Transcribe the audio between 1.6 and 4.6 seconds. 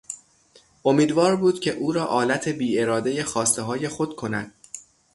او را آلت بیارادهی خواستههای خود کند.